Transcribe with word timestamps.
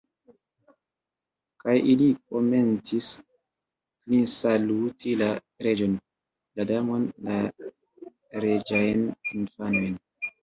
Kaj 1.63 1.73
ili 1.91 2.05
komencis 2.29 3.09
klinsaluti 3.19 5.13
la 5.21 5.27
Reĝon, 5.67 5.95
la 6.61 6.67
Damon, 6.71 7.05
la 7.27 7.37
reĝajn 8.47 9.05
infanojn. 9.41 9.95